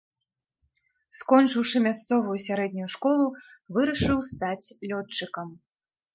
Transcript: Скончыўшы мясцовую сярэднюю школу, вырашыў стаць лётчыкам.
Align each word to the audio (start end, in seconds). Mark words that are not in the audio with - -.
Скончыўшы 1.19 1.77
мясцовую 1.87 2.37
сярэднюю 2.47 2.89
школу, 2.95 3.27
вырашыў 3.79 4.19
стаць 4.31 4.67
лётчыкам. 4.91 5.47